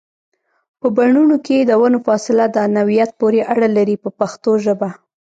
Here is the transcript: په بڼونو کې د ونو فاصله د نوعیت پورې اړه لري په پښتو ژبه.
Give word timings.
په 0.79 0.87
بڼونو 0.97 1.35
کې 1.45 1.57
د 1.59 1.71
ونو 1.81 1.99
فاصله 2.07 2.45
د 2.55 2.57
نوعیت 2.75 3.09
پورې 3.19 3.39
اړه 3.53 3.67
لري 3.77 3.95
په 4.03 4.09
پښتو 4.19 4.51
ژبه. 4.65 4.89